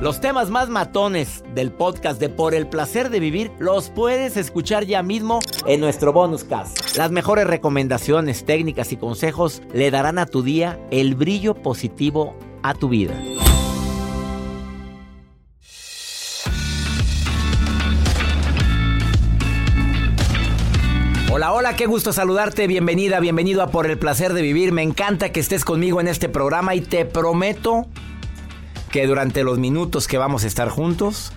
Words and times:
Los 0.00 0.20
temas 0.20 0.50
más 0.50 0.68
matones 0.68 1.44
del 1.54 1.70
podcast 1.70 2.18
de 2.18 2.28
Por 2.28 2.54
el 2.54 2.66
Placer 2.66 3.10
de 3.10 3.20
Vivir 3.20 3.52
los 3.58 3.90
puedes 3.90 4.36
escuchar 4.36 4.84
ya 4.84 5.02
mismo 5.02 5.38
en 5.66 5.80
nuestro 5.80 6.12
bonus 6.12 6.44
cast. 6.44 6.96
Las 6.96 7.10
mejores 7.10 7.46
recomendaciones, 7.46 8.44
técnicas 8.44 8.92
y 8.92 8.96
consejos 8.96 9.62
le 9.72 9.90
darán 9.90 10.18
a 10.18 10.26
tu 10.26 10.42
día 10.42 10.78
el 10.90 11.14
brillo 11.14 11.54
positivo 11.54 12.36
a 12.62 12.74
tu 12.74 12.88
vida. 12.88 13.14
Hola, 21.34 21.54
hola, 21.54 21.76
qué 21.76 21.86
gusto 21.86 22.12
saludarte, 22.12 22.66
bienvenida, 22.66 23.18
bienvenido 23.18 23.62
a 23.62 23.68
Por 23.68 23.86
el 23.86 23.98
Placer 23.98 24.34
de 24.34 24.42
Vivir. 24.42 24.70
Me 24.70 24.82
encanta 24.82 25.32
que 25.32 25.40
estés 25.40 25.64
conmigo 25.64 25.98
en 25.98 26.08
este 26.08 26.28
programa 26.28 26.74
y 26.74 26.82
te 26.82 27.06
prometo 27.06 27.86
que 28.92 29.06
durante 29.06 29.42
los 29.42 29.58
minutos 29.58 30.06
que 30.06 30.18
vamos 30.18 30.44
a 30.44 30.46
estar 30.46 30.68
juntos, 30.68 31.32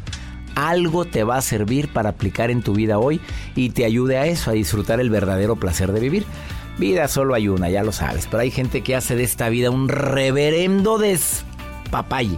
algo 0.55 1.05
te 1.05 1.23
va 1.23 1.37
a 1.37 1.41
servir 1.41 1.87
para 1.91 2.09
aplicar 2.09 2.51
en 2.51 2.61
tu 2.61 2.73
vida 2.73 2.99
hoy 2.99 3.21
y 3.55 3.69
te 3.69 3.85
ayude 3.85 4.17
a 4.17 4.27
eso, 4.27 4.51
a 4.51 4.53
disfrutar 4.53 4.99
el 4.99 5.09
verdadero 5.09 5.55
placer 5.55 5.93
de 5.93 6.01
vivir. 6.01 6.25
Vida 6.77 7.07
solo 7.07 7.33
hay 7.33 7.47
una, 7.47 7.69
ya 7.69 7.81
lo 7.81 7.93
sabes, 7.93 8.27
pero 8.29 8.41
hay 8.41 8.51
gente 8.51 8.81
que 8.81 8.95
hace 8.95 9.15
de 9.15 9.23
esta 9.23 9.47
vida 9.47 9.71
un 9.71 9.87
reverendo 9.87 10.97
despapalle. 10.97 12.37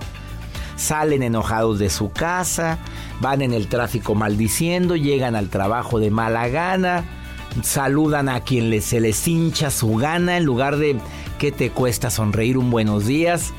Salen 0.75 1.23
enojados 1.23 1.79
de 1.79 1.89
su 1.89 2.11
casa, 2.11 2.77
van 3.19 3.41
en 3.41 3.53
el 3.53 3.67
tráfico 3.67 4.13
maldiciendo, 4.13 4.95
llegan 4.95 5.35
al 5.35 5.49
trabajo 5.49 5.99
de 5.99 6.11
mala 6.11 6.47
gana, 6.47 7.05
saludan 7.63 8.29
a 8.29 8.41
quien 8.41 8.79
se 8.83 8.99
les 8.99 9.27
hincha 9.27 9.71
su 9.71 9.95
gana 9.95 10.37
en 10.37 10.45
lugar 10.45 10.77
de 10.77 10.97
que 11.39 11.51
te 11.51 11.71
cuesta 11.71 12.11
sonreír 12.11 12.59
un 12.59 12.69
buenos 12.69 13.07
días. 13.07 13.51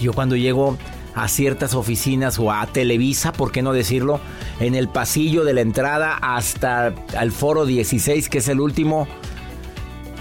Yo 0.00 0.12
cuando 0.12 0.36
llego 0.36 0.76
a 1.14 1.28
ciertas 1.28 1.74
oficinas 1.74 2.38
o 2.38 2.50
a 2.52 2.66
Televisa, 2.66 3.32
¿por 3.32 3.52
qué 3.52 3.62
no 3.62 3.72
decirlo? 3.72 4.20
En 4.60 4.74
el 4.74 4.88
pasillo 4.88 5.44
de 5.44 5.52
la 5.52 5.60
entrada 5.60 6.16
hasta 6.20 6.94
el 7.20 7.32
foro 7.32 7.66
16, 7.66 8.28
que 8.28 8.38
es 8.38 8.48
el 8.48 8.60
último, 8.60 9.06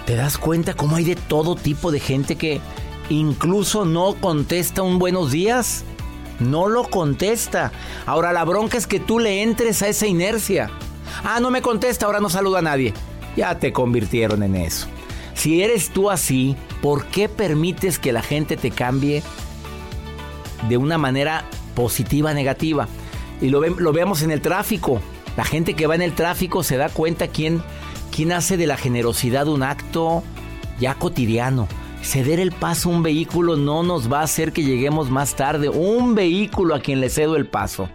te 0.05 0.15
das 0.15 0.37
cuenta 0.37 0.73
cómo 0.73 0.95
hay 0.95 1.05
de 1.05 1.15
todo 1.15 1.55
tipo 1.55 1.91
de 1.91 1.99
gente 1.99 2.35
que 2.35 2.59
incluso 3.09 3.85
no 3.85 4.15
contesta 4.15 4.81
un 4.81 4.99
buenos 4.99 5.31
días. 5.31 5.83
No 6.39 6.67
lo 6.67 6.89
contesta. 6.89 7.71
Ahora 8.07 8.33
la 8.33 8.43
bronca 8.43 8.77
es 8.77 8.87
que 8.87 8.99
tú 8.99 9.19
le 9.19 9.43
entres 9.43 9.83
a 9.83 9.87
esa 9.87 10.07
inercia. 10.07 10.71
Ah, 11.23 11.39
no 11.39 11.51
me 11.51 11.61
contesta, 11.61 12.07
ahora 12.07 12.19
no 12.19 12.29
saluda 12.29 12.59
a 12.59 12.63
nadie. 12.63 12.93
Ya 13.37 13.59
te 13.59 13.71
convirtieron 13.71 14.41
en 14.41 14.55
eso. 14.55 14.87
Si 15.35 15.61
eres 15.63 15.91
tú 15.91 16.09
así, 16.09 16.55
¿por 16.81 17.05
qué 17.05 17.29
permites 17.29 17.99
que 17.99 18.11
la 18.11 18.21
gente 18.21 18.57
te 18.57 18.71
cambie 18.71 19.23
de 20.69 20.77
una 20.77 20.97
manera 20.97 21.45
positiva, 21.75 22.33
negativa? 22.33 22.87
Y 23.41 23.49
lo, 23.49 23.61
lo 23.61 23.93
vemos 23.93 24.21
en 24.21 24.31
el 24.31 24.41
tráfico. 24.41 25.01
La 25.37 25.45
gente 25.45 25.73
que 25.73 25.87
va 25.87 25.95
en 25.95 26.01
el 26.01 26.13
tráfico 26.13 26.63
se 26.63 26.77
da 26.77 26.89
cuenta 26.89 27.27
quién, 27.27 27.61
quién 28.15 28.31
hace 28.31 28.57
de 28.57 28.67
la 28.67 28.77
generosidad 28.77 29.47
un 29.47 29.63
acto 29.63 30.23
ya 30.79 30.95
cotidiano. 30.95 31.67
Ceder 32.03 32.39
el 32.39 32.51
paso 32.51 32.89
a 32.89 32.93
un 32.93 33.03
vehículo 33.03 33.55
no 33.55 33.83
nos 33.83 34.11
va 34.11 34.21
a 34.21 34.23
hacer 34.23 34.51
que 34.51 34.63
lleguemos 34.63 35.09
más 35.09 35.35
tarde. 35.35 35.69
Un 35.69 36.15
vehículo 36.15 36.75
a 36.75 36.79
quien 36.79 36.99
le 36.99 37.09
cedo 37.09 37.35
el 37.35 37.45
paso. 37.45 37.89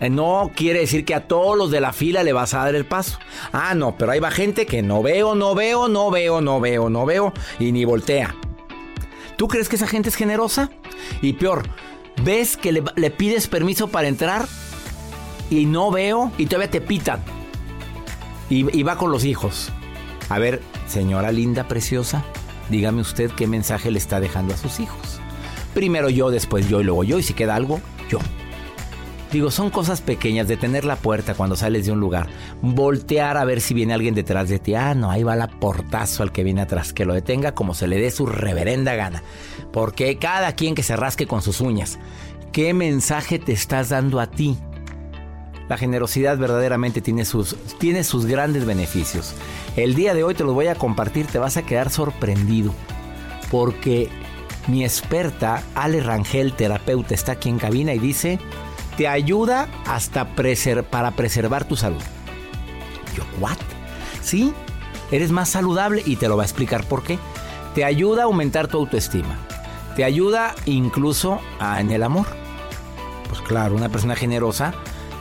Eh, 0.00 0.08
no 0.08 0.50
quiere 0.56 0.80
decir 0.80 1.04
que 1.04 1.14
a 1.14 1.28
todos 1.28 1.56
los 1.56 1.70
de 1.70 1.80
la 1.80 1.92
fila 1.92 2.22
le 2.22 2.32
vas 2.32 2.54
a 2.54 2.64
dar 2.64 2.74
el 2.74 2.86
paso. 2.86 3.18
Ah, 3.52 3.74
no, 3.74 3.96
pero 3.96 4.12
ahí 4.12 4.20
va 4.20 4.30
gente 4.30 4.64
que 4.64 4.82
no 4.82 5.02
veo, 5.02 5.34
no 5.34 5.54
veo, 5.54 5.88
no 5.88 6.10
veo, 6.10 6.40
no 6.40 6.58
veo, 6.58 6.88
no 6.88 7.04
veo 7.04 7.32
y 7.58 7.72
ni 7.72 7.84
voltea. 7.84 8.34
¿Tú 9.36 9.46
crees 9.46 9.68
que 9.68 9.76
esa 9.76 9.86
gente 9.86 10.08
es 10.08 10.16
generosa? 10.16 10.70
Y 11.22 11.34
peor, 11.34 11.68
ves 12.24 12.56
que 12.56 12.72
le, 12.72 13.10
pides 13.10 13.48
permiso 13.48 13.88
para 13.88 14.08
entrar 14.08 14.46
y 15.50 15.66
no 15.66 15.90
veo 15.90 16.32
y 16.38 16.46
todavía 16.46 16.70
te 16.70 16.80
pitan. 16.80 17.22
Y, 18.48 18.82
va 18.82 18.96
con 18.96 19.12
los 19.12 19.24
hijos. 19.24 19.70
A 20.28 20.38
ver, 20.38 20.60
señora 20.88 21.30
linda, 21.30 21.68
preciosa, 21.68 22.24
dígame 22.68 23.00
usted 23.00 23.30
qué 23.30 23.46
mensaje 23.46 23.90
le 23.90 23.98
está 23.98 24.20
dejando 24.20 24.54
a 24.54 24.56
sus 24.56 24.80
hijos. 24.80 25.20
Primero 25.74 26.10
yo, 26.10 26.30
después 26.30 26.68
yo 26.68 26.80
y 26.80 26.84
luego 26.84 27.04
yo, 27.04 27.18
y 27.18 27.22
si 27.22 27.32
queda 27.32 27.54
algo, 27.54 27.80
yo. 28.08 28.18
Digo, 29.32 29.52
son 29.52 29.70
cosas 29.70 30.00
pequeñas 30.00 30.48
de 30.48 30.56
tener 30.56 30.84
la 30.84 30.96
puerta 30.96 31.34
cuando 31.34 31.54
sales 31.54 31.86
de 31.86 31.92
un 31.92 32.00
lugar, 32.00 32.28
voltear 32.62 33.36
a 33.36 33.44
ver 33.44 33.60
si 33.60 33.74
viene 33.74 33.94
alguien 33.94 34.14
detrás 34.14 34.48
de 34.48 34.58
ti. 34.58 34.74
Ah, 34.74 34.94
no, 34.94 35.08
ahí 35.08 35.22
va 35.22 35.36
la 35.36 35.46
portazo 35.46 36.24
al 36.24 36.32
que 36.32 36.42
viene 36.42 36.62
atrás, 36.62 36.92
que 36.92 37.04
lo 37.04 37.14
detenga 37.14 37.52
como 37.52 37.74
se 37.74 37.86
le 37.86 38.00
dé 38.00 38.10
su 38.10 38.26
reverenda 38.26 38.96
gana. 38.96 39.22
Porque 39.72 40.18
cada 40.18 40.52
quien 40.56 40.74
que 40.74 40.82
se 40.82 40.96
rasque 40.96 41.28
con 41.28 41.42
sus 41.42 41.60
uñas, 41.60 42.00
¿qué 42.50 42.74
mensaje 42.74 43.38
te 43.38 43.52
estás 43.52 43.90
dando 43.90 44.18
a 44.18 44.26
ti? 44.26 44.58
La 45.68 45.76
generosidad 45.76 46.36
verdaderamente 46.36 47.00
tiene 47.00 47.24
sus, 47.24 47.54
tiene 47.78 48.02
sus 48.02 48.26
grandes 48.26 48.66
beneficios. 48.66 49.34
El 49.76 49.94
día 49.94 50.12
de 50.12 50.24
hoy 50.24 50.34
te 50.34 50.42
los 50.42 50.54
voy 50.54 50.66
a 50.66 50.74
compartir, 50.74 51.26
te 51.26 51.38
vas 51.38 51.56
a 51.56 51.62
quedar 51.62 51.90
sorprendido. 51.90 52.74
Porque 53.52 54.08
mi 54.66 54.82
experta, 54.82 55.62
Ale 55.76 56.00
Rangel, 56.00 56.54
terapeuta, 56.54 57.14
está 57.14 57.32
aquí 57.32 57.48
en 57.48 57.58
cabina 57.58 57.94
y 57.94 58.00
dice 58.00 58.40
te 59.00 59.08
ayuda 59.08 59.66
hasta 59.86 60.26
para 60.90 61.12
preservar 61.12 61.64
tu 61.64 61.74
salud. 61.74 62.02
Yo, 63.16 63.22
¿what? 63.40 63.56
Sí, 64.20 64.52
eres 65.10 65.30
más 65.30 65.48
saludable 65.48 66.02
y 66.04 66.16
te 66.16 66.28
lo 66.28 66.36
va 66.36 66.42
a 66.42 66.44
explicar 66.44 66.84
por 66.84 67.02
qué. 67.02 67.18
Te 67.74 67.82
ayuda 67.82 68.20
a 68.20 68.24
aumentar 68.26 68.68
tu 68.68 68.76
autoestima. 68.76 69.38
Te 69.96 70.04
ayuda 70.04 70.54
incluso 70.66 71.40
en 71.78 71.90
el 71.90 72.02
amor. 72.02 72.26
Pues 73.30 73.40
claro, 73.40 73.74
una 73.74 73.88
persona 73.88 74.16
generosa, 74.16 74.74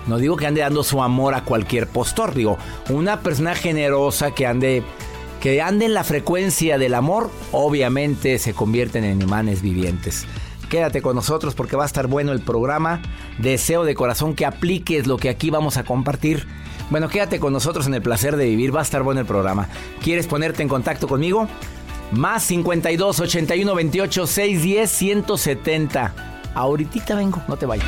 no 0.07 0.17
digo 0.17 0.35
que 0.35 0.45
ande 0.45 0.59
dando 0.59 0.83
su 0.83 1.01
amor 1.01 1.33
a 1.33 1.45
cualquier 1.45 1.87
postor, 1.87 2.33
digo, 2.33 2.57
una 2.89 3.21
persona 3.21 3.55
generosa 3.55 4.31
que 4.31 4.45
ande 4.45 4.83
que 5.39 5.61
ande 5.61 5.85
en 5.85 5.93
la 5.93 6.03
frecuencia 6.03 6.77
del 6.77 6.95
amor, 6.95 7.31
obviamente 7.53 8.39
se 8.39 8.53
convierten 8.53 9.05
en 9.05 9.21
imanes 9.21 9.61
vivientes. 9.61 10.25
Quédate 10.69 11.01
con 11.01 11.15
nosotros 11.15 11.55
porque 11.55 11.75
va 11.75 11.83
a 11.83 11.87
estar 11.87 12.07
bueno 12.07 12.31
el 12.31 12.41
programa. 12.41 13.01
Deseo 13.39 13.83
de 13.83 13.95
corazón 13.95 14.35
que 14.35 14.45
apliques 14.45 15.07
lo 15.07 15.17
que 15.17 15.29
aquí 15.29 15.49
vamos 15.49 15.77
a 15.77 15.83
compartir. 15.83 16.47
Bueno, 16.89 17.09
quédate 17.09 17.39
con 17.39 17.53
nosotros 17.53 17.87
en 17.87 17.95
el 17.95 18.01
placer 18.01 18.35
de 18.35 18.45
vivir. 18.45 18.75
Va 18.75 18.79
a 18.79 18.83
estar 18.83 19.03
bueno 19.03 19.19
el 19.19 19.27
programa. 19.27 19.67
¿Quieres 20.03 20.27
ponerte 20.27 20.61
en 20.61 20.69
contacto 20.69 21.07
conmigo? 21.07 21.47
Más 22.11 22.43
52 22.43 23.19
81 23.19 23.75
28 23.75 24.27
610 24.27 24.89
170. 24.91 26.13
Ahorita 26.53 27.15
vengo, 27.15 27.41
no 27.47 27.57
te 27.57 27.65
vayas. 27.65 27.87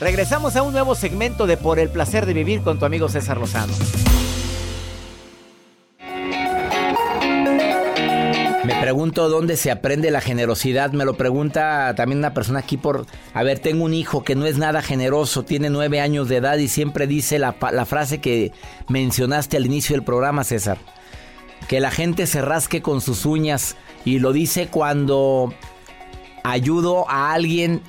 Regresamos 0.00 0.56
a 0.56 0.62
un 0.62 0.72
nuevo 0.72 0.94
segmento 0.94 1.46
de 1.46 1.58
Por 1.58 1.78
el 1.78 1.90
Placer 1.90 2.24
de 2.24 2.32
Vivir 2.32 2.62
con 2.62 2.78
tu 2.78 2.86
amigo 2.86 3.10
César 3.10 3.36
Lozano. 3.36 3.74
Me 8.64 8.80
pregunto 8.80 9.28
dónde 9.28 9.58
se 9.58 9.70
aprende 9.70 10.10
la 10.10 10.22
generosidad. 10.22 10.92
Me 10.92 11.04
lo 11.04 11.18
pregunta 11.18 11.92
también 11.96 12.20
una 12.20 12.32
persona 12.32 12.60
aquí 12.60 12.78
por... 12.78 13.04
A 13.34 13.42
ver, 13.42 13.58
tengo 13.58 13.84
un 13.84 13.92
hijo 13.92 14.24
que 14.24 14.34
no 14.34 14.46
es 14.46 14.56
nada 14.56 14.80
generoso, 14.80 15.42
tiene 15.42 15.68
nueve 15.68 16.00
años 16.00 16.30
de 16.30 16.36
edad 16.36 16.56
y 16.56 16.68
siempre 16.68 17.06
dice 17.06 17.38
la, 17.38 17.56
la 17.70 17.84
frase 17.84 18.22
que 18.22 18.52
mencionaste 18.88 19.58
al 19.58 19.66
inicio 19.66 19.94
del 19.94 20.02
programa, 20.02 20.44
César. 20.44 20.78
Que 21.68 21.78
la 21.78 21.90
gente 21.90 22.26
se 22.26 22.40
rasque 22.40 22.80
con 22.80 23.02
sus 23.02 23.26
uñas 23.26 23.76
y 24.06 24.18
lo 24.18 24.32
dice 24.32 24.68
cuando 24.68 25.52
ayudo 26.42 27.04
a 27.10 27.34
alguien 27.34 27.82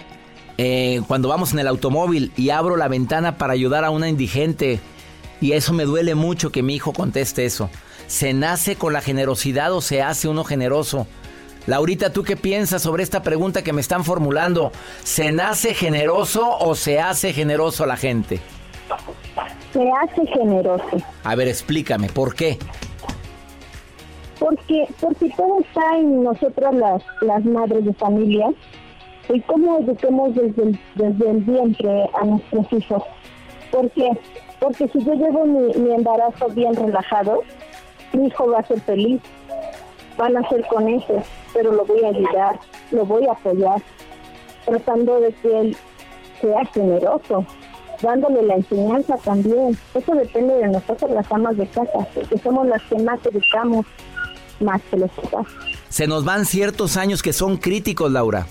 eh, 0.63 1.01
cuando 1.07 1.27
vamos 1.27 1.53
en 1.53 1.59
el 1.59 1.67
automóvil 1.67 2.31
y 2.37 2.51
abro 2.51 2.77
la 2.77 2.87
ventana 2.87 3.39
para 3.39 3.53
ayudar 3.53 3.83
a 3.83 3.89
una 3.89 4.09
indigente. 4.09 4.79
Y 5.41 5.53
eso 5.53 5.73
me 5.73 5.85
duele 5.85 6.13
mucho 6.13 6.51
que 6.51 6.61
mi 6.61 6.75
hijo 6.75 6.93
conteste 6.93 7.45
eso. 7.45 7.71
¿Se 8.05 8.35
nace 8.35 8.75
con 8.75 8.93
la 8.93 9.01
generosidad 9.01 9.73
o 9.73 9.81
se 9.81 10.03
hace 10.03 10.27
uno 10.27 10.43
generoso? 10.43 11.07
Laurita, 11.65 12.13
¿tú 12.13 12.21
qué 12.21 12.37
piensas 12.37 12.83
sobre 12.83 13.01
esta 13.01 13.23
pregunta 13.23 13.63
que 13.63 13.73
me 13.73 13.81
están 13.81 14.03
formulando? 14.03 14.71
¿Se 15.01 15.31
nace 15.31 15.73
generoso 15.73 16.55
o 16.59 16.75
se 16.75 16.99
hace 16.99 17.33
generoso 17.33 17.87
la 17.87 17.97
gente? 17.97 18.39
Se 19.73 19.83
hace 20.03 20.27
generoso. 20.27 20.97
A 21.23 21.33
ver, 21.33 21.47
explícame, 21.47 22.07
¿por 22.09 22.35
qué? 22.35 22.59
Porque, 24.37 24.87
porque 24.99 25.27
todo 25.35 25.59
está 25.61 25.97
en 25.97 26.23
nosotras 26.23 26.75
las, 26.75 27.01
las 27.21 27.43
madres 27.45 27.83
de 27.83 27.93
familia 27.93 28.45
y 29.33 29.41
cómo 29.41 29.79
eduquemos 29.79 30.35
desde 30.35 30.63
el, 30.63 30.79
desde 30.95 31.29
el 31.29 31.37
vientre 31.39 32.09
a 32.19 32.25
nuestros 32.25 32.73
hijos. 32.73 33.03
¿Por 33.71 33.89
qué? 33.91 34.09
Porque 34.59 34.87
si 34.89 35.03
yo 35.03 35.13
llevo 35.13 35.45
mi, 35.45 35.91
embarazo 35.93 36.47
bien 36.49 36.75
relajado, 36.75 37.41
mi 38.13 38.27
hijo 38.27 38.49
va 38.49 38.59
a 38.59 38.67
ser 38.67 38.81
feliz, 38.81 39.21
van 40.17 40.37
a 40.37 40.47
ser 40.49 40.65
con 40.67 40.87
eso, 40.89 41.23
pero 41.53 41.71
lo 41.71 41.85
voy 41.85 42.03
a 42.03 42.09
ayudar, 42.09 42.59
lo 42.91 43.05
voy 43.05 43.25
a 43.25 43.31
apoyar, 43.31 43.81
tratando 44.65 45.19
de 45.21 45.31
que 45.33 45.59
él 45.59 45.77
sea 46.41 46.65
generoso, 46.65 47.45
dándole 48.01 48.43
la 48.43 48.55
enseñanza 48.55 49.15
también. 49.17 49.77
Eso 49.95 50.13
depende 50.13 50.55
de 50.55 50.67
nosotros, 50.67 51.09
las 51.11 51.31
amas 51.31 51.55
de 51.55 51.67
casa, 51.67 52.07
porque 52.13 52.37
somos 52.39 52.67
las 52.67 52.81
que 52.83 52.99
más 52.99 53.19
educamos, 53.25 53.85
más 54.59 54.81
que 54.91 54.97
los 54.97 55.11
papás. 55.11 55.47
Se 55.87 56.07
nos 56.07 56.25
van 56.25 56.45
ciertos 56.45 56.97
años 56.97 57.23
que 57.23 57.33
son 57.33 57.57
críticos, 57.57 58.11
Laura. 58.11 58.45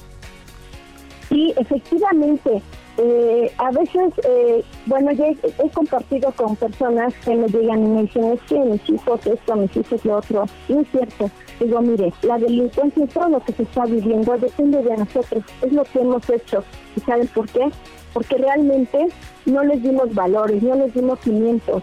Sí, 1.30 1.54
efectivamente. 1.56 2.60
Eh, 2.98 3.50
a 3.56 3.70
veces, 3.70 4.12
eh, 4.28 4.62
bueno, 4.86 5.12
yo 5.12 5.24
he, 5.24 5.70
compartido 5.70 6.30
con 6.32 6.54
personas 6.56 7.14
que 7.24 7.34
me 7.34 7.46
llegan 7.46 7.82
y 7.82 7.88
me 7.88 8.02
dicen, 8.02 8.24
es 8.32 8.40
que 8.42 8.58
mis 8.58 8.90
hijos 8.90 9.26
esto, 9.26 9.56
mis 9.56 9.74
hijos 9.74 10.04
lo 10.04 10.16
otro. 10.16 10.44
Y 10.68 10.76
es 10.76 10.88
cierto. 10.90 11.30
Digo, 11.60 11.80
mire, 11.80 12.12
la 12.22 12.36
delincuencia 12.36 13.04
y 13.04 13.06
todo 13.06 13.28
lo 13.28 13.40
que 13.40 13.52
se 13.52 13.62
está 13.62 13.86
viviendo 13.86 14.36
depende 14.36 14.82
de 14.82 14.96
nosotros. 14.96 15.44
Es 15.62 15.72
lo 15.72 15.84
que 15.84 16.00
hemos 16.00 16.28
hecho. 16.28 16.64
¿Y 16.96 17.00
saben 17.00 17.28
por 17.28 17.48
qué? 17.48 17.70
Porque 18.12 18.36
realmente 18.36 19.06
no 19.46 19.62
les 19.64 19.82
dimos 19.82 20.12
valores, 20.14 20.62
no 20.62 20.74
les 20.74 20.92
dimos 20.92 21.20
cimientos. 21.20 21.82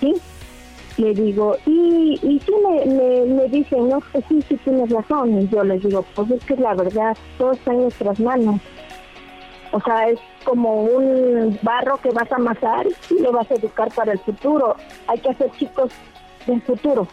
¿Sí? 0.00 0.14
Le 0.98 1.14
digo, 1.14 1.56
y, 1.64 2.18
y 2.22 2.40
sí 2.40 2.52
me, 2.66 3.24
me, 3.24 3.48
dicen, 3.48 3.88
no, 3.88 4.00
pues 4.12 4.24
sí, 4.28 4.42
sí 4.48 4.56
tienes 4.64 4.90
razón. 4.90 5.40
Y 5.40 5.48
yo 5.48 5.62
les 5.62 5.82
digo, 5.82 6.04
pues 6.14 6.30
es 6.32 6.44
que 6.44 6.56
la 6.56 6.74
verdad, 6.74 7.16
todo 7.38 7.52
está 7.52 7.72
en 7.72 7.82
nuestras 7.82 8.18
manos. 8.18 8.60
O 9.72 9.80
sea, 9.80 10.08
es 10.08 10.18
como 10.44 10.82
un 10.82 11.58
barro 11.62 11.98
que 11.98 12.10
vas 12.10 12.30
a 12.32 12.36
amasar 12.36 12.86
y 13.10 13.20
lo 13.20 13.32
vas 13.32 13.50
a 13.50 13.54
educar 13.54 13.92
para 13.94 14.12
el 14.12 14.18
futuro. 14.20 14.76
Hay 15.06 15.18
que 15.18 15.30
hacer 15.30 15.50
chicos 15.58 15.92
del 16.46 16.62
futuro, 16.62 17.06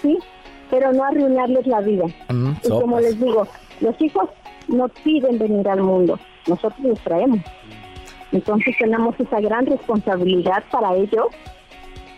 ¿sí? 0.00 0.18
Pero 0.70 0.92
no 0.92 1.04
arruinarles 1.04 1.66
la 1.66 1.80
vida. 1.80 2.04
Mm, 2.28 2.52
y 2.62 2.68
como 2.68 3.00
les 3.00 3.18
digo, 3.18 3.46
los 3.80 4.00
hijos 4.00 4.28
no 4.68 4.88
piden 4.88 5.38
venir 5.38 5.68
al 5.68 5.82
mundo, 5.82 6.18
nosotros 6.46 6.80
los 6.80 7.00
traemos. 7.00 7.40
Entonces 8.32 8.74
tenemos 8.78 9.18
esa 9.18 9.40
gran 9.40 9.66
responsabilidad 9.66 10.64
para 10.70 10.94
ellos, 10.94 11.26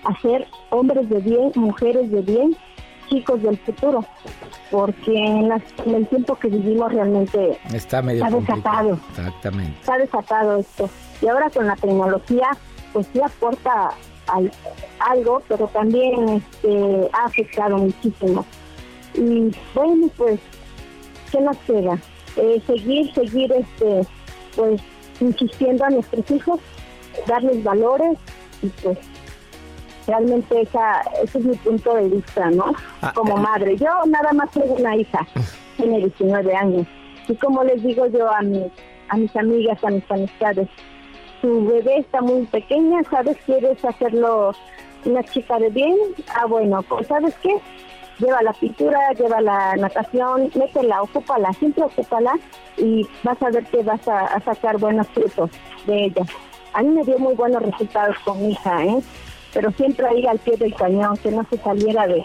hacer 0.04 0.46
hombres 0.70 1.08
de 1.08 1.18
bien, 1.20 1.52
mujeres 1.56 2.10
de 2.10 2.22
bien, 2.22 2.56
chicos 3.08 3.42
del 3.42 3.58
futuro 3.58 4.04
porque 4.70 5.14
en, 5.14 5.48
las, 5.48 5.62
en, 5.84 5.94
el 5.94 6.06
tiempo 6.08 6.34
que 6.36 6.48
vivimos 6.48 6.92
realmente 6.92 7.58
está, 7.72 8.02
medio 8.02 8.24
está 8.24 8.36
desatado. 8.38 8.98
Exactamente. 9.10 9.78
Está 9.80 9.98
desatado 9.98 10.58
esto. 10.58 10.90
Y 11.22 11.28
ahora 11.28 11.48
con 11.50 11.66
la 11.66 11.76
tecnología, 11.76 12.48
pues 12.92 13.06
sí 13.12 13.20
aporta 13.20 13.90
al, 14.26 14.50
algo, 14.98 15.42
pero 15.48 15.68
también 15.68 16.28
este, 16.28 17.08
ha 17.12 17.26
afectado 17.26 17.78
muchísimo. 17.78 18.44
Y 19.14 19.54
bueno, 19.74 20.08
pues, 20.16 20.40
¿qué 21.30 21.40
nos 21.40 21.56
queda? 21.58 21.98
Eh, 22.36 22.60
seguir, 22.66 23.14
seguir, 23.14 23.52
este, 23.52 24.06
pues, 24.56 24.80
insistiendo 25.20 25.84
a 25.84 25.90
nuestros 25.90 26.28
hijos, 26.30 26.60
darles 27.26 27.62
valores 27.62 28.18
y 28.62 28.68
pues 28.82 28.98
realmente 30.06 30.62
esa, 30.62 31.00
ese 31.22 31.38
es 31.38 31.44
mi 31.44 31.56
punto 31.56 31.94
de 31.94 32.08
vista, 32.08 32.50
¿no? 32.50 32.72
Ah, 33.02 33.12
como 33.14 33.38
eh. 33.38 33.40
madre. 33.40 33.76
Yo 33.76 33.88
nada 34.06 34.32
más 34.32 34.50
tengo 34.50 34.74
una 34.74 34.96
hija, 34.96 35.26
tiene 35.76 35.98
19 35.98 36.54
años. 36.54 36.86
Y 37.28 37.34
como 37.36 37.64
les 37.64 37.82
digo 37.82 38.06
yo 38.06 38.30
a, 38.30 38.42
mi, 38.42 38.70
a 39.08 39.16
mis 39.16 39.34
amigas, 39.36 39.82
a 39.82 39.90
mis 39.90 40.10
amistades, 40.10 40.68
tu 41.40 41.66
bebé 41.66 41.98
está 41.98 42.20
muy 42.20 42.46
pequeña, 42.46 43.02
¿sabes? 43.10 43.36
¿Quieres 43.46 43.82
hacerlo 43.84 44.52
una 45.04 45.22
chica 45.24 45.58
de 45.58 45.70
bien? 45.70 45.96
Ah, 46.34 46.46
bueno, 46.46 46.82
pues 46.82 47.06
¿sabes 47.06 47.34
qué? 47.42 47.58
Lleva 48.18 48.42
la 48.42 48.52
pintura, 48.52 49.12
lleva 49.12 49.40
la 49.40 49.74
natación, 49.76 50.50
métela, 50.54 51.02
ocúpala, 51.02 51.52
siempre 51.54 51.82
ocúpala 51.82 52.34
y 52.76 53.06
vas 53.24 53.42
a 53.42 53.50
ver 53.50 53.64
que 53.66 53.82
vas 53.82 54.06
a, 54.06 54.26
a 54.26 54.40
sacar 54.40 54.78
buenos 54.78 55.08
frutos 55.08 55.50
de 55.86 56.04
ella. 56.04 56.22
A 56.74 56.82
mí 56.82 56.88
me 56.88 57.04
dio 57.04 57.18
muy 57.18 57.34
buenos 57.34 57.62
resultados 57.62 58.16
con 58.24 58.40
mi 58.40 58.52
hija, 58.52 58.84
¿eh? 58.84 59.02
Pero 59.54 59.70
siempre 59.72 60.06
ahí 60.06 60.26
al 60.26 60.38
pie 60.40 60.56
del 60.56 60.74
cañón, 60.74 61.16
que 61.16 61.30
no 61.30 61.46
se 61.48 61.56
saliera 61.58 62.06
de... 62.06 62.24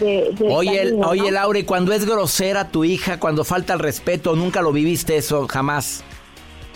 de, 0.00 0.30
de 0.38 0.48
oye, 0.48 0.84
camino, 0.84 0.98
¿no? 0.98 1.08
oye, 1.10 1.30
Laura, 1.30 1.58
y 1.58 1.64
cuando 1.64 1.92
es 1.92 2.06
grosera 2.06 2.68
tu 2.68 2.84
hija, 2.84 3.18
cuando 3.18 3.44
falta 3.44 3.74
el 3.74 3.80
respeto, 3.80 4.36
nunca 4.36 4.62
lo 4.62 4.72
viviste 4.72 5.16
eso, 5.16 5.46
jamás. 5.48 6.04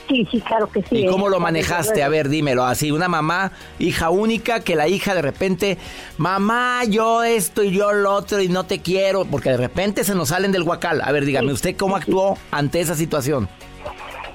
Sí, 0.09 0.27
sí, 0.31 0.41
claro 0.41 0.69
que 0.69 0.83
sí. 0.83 1.05
¿Y 1.05 1.07
cómo 1.07 1.29
¿eh? 1.29 1.31
lo 1.31 1.41
manejaste? 1.41 2.03
A 2.03 2.09
ver, 2.09 2.29
dímelo. 2.29 2.65
Así, 2.65 2.91
una 2.91 3.09
mamá, 3.09 3.53
hija 3.79 4.11
única, 4.11 4.61
que 4.61 4.75
la 4.75 4.89
hija 4.89 5.15
de 5.15 5.23
repente, 5.23 5.79
mamá, 6.19 6.83
yo 6.85 7.23
esto 7.23 7.63
y 7.63 7.71
yo 7.71 7.93
lo 7.93 8.13
otro 8.13 8.41
y 8.43 8.49
no 8.49 8.65
te 8.65 8.81
quiero, 8.81 9.25
porque 9.25 9.51
de 9.51 9.57
repente 9.57 10.03
se 10.03 10.15
nos 10.15 10.31
salen 10.31 10.51
del 10.53 10.65
guacal. 10.65 11.01
A 11.03 11.13
ver, 11.13 11.25
dígame, 11.25 11.53
¿usted 11.53 11.77
cómo 11.77 11.97
actuó 11.97 12.37
ante 12.51 12.81
esa 12.81 12.97
situación? 12.97 13.49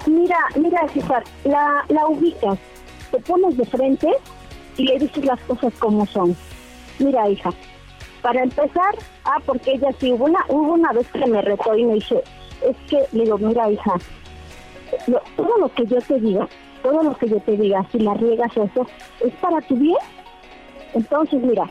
Mira, 0.07 0.38
mira, 0.55 0.88
César, 0.93 1.24
la, 1.43 1.84
la 1.89 2.07
ubicas, 2.07 2.57
te 3.12 3.19
pones 3.19 3.57
de 3.57 3.65
frente 3.65 4.07
y 4.77 4.84
le 4.84 5.00
dices 5.00 5.25
las 5.25 5.39
cosas 5.41 5.74
como 5.79 6.05
son. 6.05 6.36
Mira, 7.00 7.29
hija, 7.29 7.51
para 8.22 8.43
empezar, 8.43 8.96
ah, 9.25 9.39
porque 9.46 9.74
ella 9.74 9.89
sí 10.00 10.12
hubo 10.13 10.25
una, 10.25 10.39
hubo 10.50 10.74
una 10.74 10.91
vez 10.93 11.07
que 11.12 11.25
me 11.25 11.41
retó 11.41 11.75
y 11.75 11.86
me 11.86 11.93
dice, 11.96 12.24
es 12.67 12.75
que, 12.89 13.03
le 13.12 13.24
digo, 13.24 13.38
mira, 13.38 13.69
hija, 13.69 13.93
todo 15.36 15.57
lo 15.57 15.69
que 15.74 15.86
yo 15.86 16.01
te 16.01 16.19
diga, 16.19 16.48
todo 16.84 17.03
lo 17.03 17.15
que 17.17 17.29
yo 17.29 17.39
te 17.41 17.57
diga, 17.57 17.86
si 17.91 18.00
la 18.00 18.13
riegas 18.15 18.51
eso, 18.55 18.88
es 19.24 19.34
para 19.36 19.62
tu 19.62 19.75
bien. 19.75 19.98
Entonces, 20.93 21.41
mira, 21.41 21.69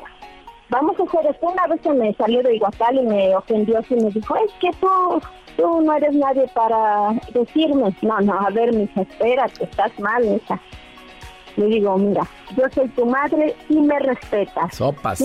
vamos 0.69 0.99
a 0.99 1.03
hacer 1.03 1.31
esto. 1.31 1.49
Una 1.49 1.67
vez 1.67 1.81
que 1.81 1.91
me 1.91 2.15
salió 2.15 2.43
de 2.43 2.57
Iguacal 2.57 2.99
y 2.99 3.07
me 3.07 3.37
ofendió 3.37 3.81
y 3.89 3.95
me 3.95 4.11
dijo, 4.11 4.37
es 4.37 4.53
que 4.61 4.71
tú, 4.81 4.89
tú 5.57 5.81
no 5.81 5.93
eres 5.95 6.15
nadie 6.15 6.47
para 6.55 7.13
decirme. 7.33 7.95
No, 8.03 8.21
no, 8.21 8.35
a 8.35 8.51
ver, 8.51 8.75
mija, 8.75 9.03
espérate, 9.03 9.65
estás 9.65 9.99
mal, 9.99 10.25
hija. 10.25 10.61
Le 11.57 11.67
digo, 11.67 11.97
mira, 11.97 12.27
yo 12.57 12.65
soy 12.75 12.89
tu 12.89 13.07
madre 13.07 13.57
y 13.69 13.77
me 13.81 13.99
respetas. 13.99 14.75
Sopas. 14.75 15.23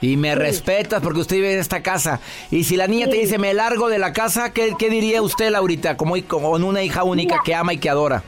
Y 0.00 0.16
me 0.16 0.34
respetas 0.34 1.02
porque 1.02 1.20
usted 1.20 1.36
vive 1.36 1.54
en 1.54 1.58
esta 1.58 1.82
casa. 1.82 2.20
Y 2.50 2.64
si 2.64 2.76
la 2.76 2.86
niña 2.86 3.06
te 3.06 3.16
dice, 3.16 3.38
me 3.38 3.52
largo 3.54 3.88
de 3.88 3.98
la 3.98 4.12
casa, 4.12 4.52
¿qué, 4.52 4.74
diría 4.78 5.22
usted, 5.22 5.50
Laurita? 5.50 5.96
Como 5.96 6.14
con 6.26 6.62
una 6.62 6.82
hija 6.82 7.02
única 7.02 7.40
que 7.44 7.54
ama 7.54 7.72
y 7.72 7.78
que 7.78 7.90
adora. 7.90 8.22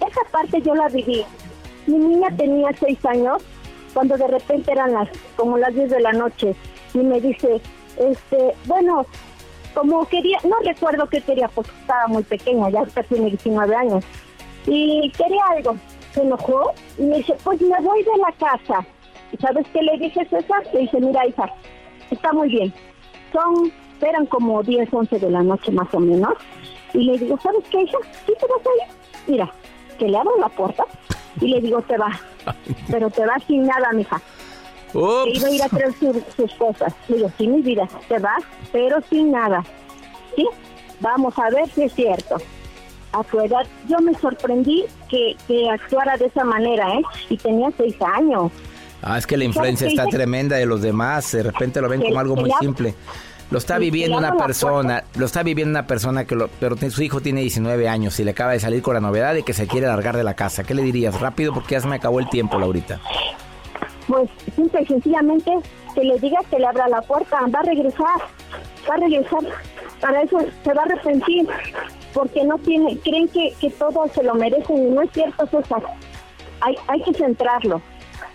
Esa 0.00 0.30
parte 0.32 0.60
yo 0.62 0.74
la 0.74 0.88
viví. 0.88 1.24
Mi 1.86 1.98
niña 1.98 2.28
tenía 2.36 2.68
seis 2.80 2.98
años 3.04 3.42
cuando 3.94 4.16
de 4.16 4.26
repente 4.26 4.72
eran 4.72 4.92
las 4.92 5.08
como 5.36 5.56
las 5.56 5.74
diez 5.74 5.90
de 5.90 6.00
la 6.00 6.12
noche 6.12 6.54
y 6.94 6.98
me 6.98 7.20
dice, 7.20 7.60
este, 7.96 8.54
bueno, 8.66 9.06
como 9.74 10.06
quería, 10.06 10.38
no 10.44 10.56
recuerdo 10.64 11.08
qué 11.08 11.20
quería, 11.20 11.48
pues 11.48 11.68
estaba 11.68 12.06
muy 12.08 12.22
pequeña, 12.22 12.70
ya 12.70 12.84
tiene 13.02 13.26
19 13.26 13.74
años, 13.74 14.04
y 14.66 15.10
quería 15.16 15.42
algo. 15.56 15.76
Se 16.18 16.24
enojó 16.24 16.72
y 16.98 17.02
me 17.02 17.18
dice, 17.18 17.36
pues 17.44 17.60
me 17.60 17.80
voy 17.80 18.02
de 18.02 18.10
la 18.18 18.32
casa. 18.32 18.84
¿Y 19.30 19.36
sabes 19.36 19.64
qué 19.72 19.80
le 19.82 19.96
dije, 19.98 20.26
César? 20.28 20.64
Le 20.72 20.80
dije, 20.80 21.00
mira, 21.00 21.24
hija, 21.24 21.54
está 22.10 22.32
muy 22.32 22.48
bien. 22.48 22.74
Son, 23.32 23.72
eran 24.00 24.26
como 24.26 24.64
10, 24.64 24.92
11 24.92 25.16
de 25.16 25.30
la 25.30 25.44
noche 25.44 25.70
más 25.70 25.86
o 25.94 26.00
menos. 26.00 26.34
Y 26.92 27.04
le 27.04 27.18
digo, 27.18 27.38
¿sabes 27.40 27.64
qué, 27.70 27.82
hija? 27.82 27.98
¿Sí 28.26 28.32
te 28.36 28.46
vas 28.48 28.66
a 28.66 28.84
ir? 28.84 28.96
Mira, 29.28 29.52
que 29.96 30.08
le 30.08 30.18
abro 30.18 30.36
la 30.40 30.48
puerta 30.48 30.86
y 31.40 31.46
le 31.46 31.60
digo, 31.60 31.82
te 31.82 31.96
va. 31.96 32.10
Pero 32.90 33.10
te 33.10 33.24
va 33.24 33.36
sin 33.46 33.64
nada, 33.64 33.92
mija. 33.92 34.20
Que 34.92 35.30
iba 35.34 35.46
a 35.46 35.50
ir 35.52 35.62
a 35.62 35.68
traer 35.68 35.92
sus 36.34 36.52
cosas. 36.54 36.92
Le 37.06 37.18
digo, 37.18 37.30
sí, 37.38 37.46
mi 37.46 37.62
vida, 37.62 37.88
te 38.08 38.18
vas, 38.18 38.42
pero 38.72 39.00
sin 39.02 39.30
nada. 39.30 39.62
¿Sí? 40.34 40.48
Vamos 40.98 41.38
a 41.38 41.48
ver 41.50 41.68
si 41.68 41.84
es 41.84 41.92
cierto. 41.92 42.38
A 43.12 43.24
tu 43.24 43.40
edad, 43.40 43.66
yo 43.88 43.98
me 44.00 44.14
sorprendí 44.14 44.84
que, 45.08 45.36
que 45.46 45.70
actuara 45.70 46.16
de 46.16 46.26
esa 46.26 46.44
manera, 46.44 46.92
¿eh? 46.94 47.02
Y 47.30 47.36
tenía 47.36 47.70
seis 47.76 47.96
años. 48.02 48.52
Ah, 49.02 49.16
es 49.16 49.26
que 49.26 49.36
la 49.36 49.44
influencia 49.44 49.86
está 49.86 50.06
tremenda 50.06 50.56
de 50.56 50.66
los 50.66 50.82
demás. 50.82 51.32
De 51.32 51.42
repente 51.42 51.80
lo 51.80 51.88
ven 51.88 52.02
como 52.02 52.18
algo 52.18 52.36
muy 52.36 52.50
simple. 52.60 52.94
Lo 53.50 53.58
está 53.58 53.78
viviendo 53.78 54.18
una 54.18 54.36
persona, 54.36 55.04
lo 55.16 55.24
está 55.24 55.42
viviendo 55.42 55.70
una 55.70 55.86
persona 55.86 56.26
que 56.26 56.34
lo, 56.34 56.48
pero 56.60 56.76
su 56.90 57.02
hijo 57.02 57.22
tiene 57.22 57.40
19 57.40 57.88
años 57.88 58.20
y 58.20 58.24
le 58.24 58.32
acaba 58.32 58.52
de 58.52 58.60
salir 58.60 58.82
con 58.82 58.92
la 58.92 59.00
novedad 59.00 59.32
de 59.32 59.42
que 59.42 59.54
se 59.54 59.66
quiere 59.66 59.86
largar 59.86 60.16
de 60.16 60.24
la 60.24 60.34
casa. 60.34 60.64
¿Qué 60.64 60.74
le 60.74 60.82
dirías? 60.82 61.18
Rápido 61.18 61.54
porque 61.54 61.76
ya 61.76 61.80
se 61.80 61.88
me 61.88 61.96
acabó 61.96 62.20
el 62.20 62.28
tiempo, 62.28 62.58
Laurita. 62.58 63.00
Pues 64.06 64.28
simple 64.54 64.82
y 64.82 64.86
sencillamente 64.86 65.50
que 65.94 66.02
le 66.02 66.18
digas 66.18 66.44
que 66.50 66.58
le 66.58 66.66
abra 66.66 66.88
la 66.88 67.00
puerta, 67.00 67.38
va 67.54 67.60
a 67.60 67.62
regresar, 67.62 68.20
va 68.88 68.94
a 68.94 68.98
regresar. 68.98 69.40
Para 70.00 70.22
eso 70.22 70.38
se 70.62 70.74
va 70.74 70.82
a 70.82 70.84
arrepentir 70.84 71.48
porque 72.18 72.42
no 72.42 72.58
tiene, 72.58 72.98
creen 72.98 73.28
que, 73.28 73.54
que 73.60 73.70
todo 73.70 74.08
se 74.08 74.24
lo 74.24 74.34
merecen 74.34 74.76
y 74.76 74.90
no 74.90 75.02
es 75.02 75.10
cierto, 75.12 75.46
César. 75.46 75.82
Hay, 76.60 76.74
hay 76.88 77.00
que 77.02 77.14
centrarlo 77.14 77.80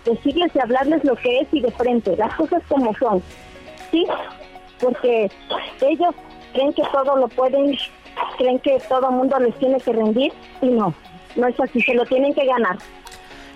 decirles 0.06 0.50
y 0.54 0.58
hablarles 0.58 1.04
lo 1.04 1.14
que 1.16 1.40
es 1.40 1.48
y 1.52 1.60
de 1.60 1.70
frente, 1.72 2.16
las 2.16 2.34
cosas 2.34 2.62
como 2.66 2.94
son. 2.94 3.22
¿Sí? 3.90 4.06
Porque 4.80 5.30
ellos 5.82 6.14
creen 6.54 6.72
que 6.72 6.82
todo 6.92 7.14
lo 7.16 7.28
pueden, 7.28 7.76
creen 8.38 8.58
que 8.60 8.78
todo 8.88 9.10
mundo 9.10 9.38
les 9.38 9.54
tiene 9.58 9.78
que 9.78 9.92
rendir 9.92 10.32
y 10.62 10.66
no, 10.66 10.94
no 11.36 11.46
es 11.46 11.60
así, 11.60 11.82
se 11.82 11.92
lo 11.92 12.06
tienen 12.06 12.32
que 12.32 12.46
ganar. 12.46 12.78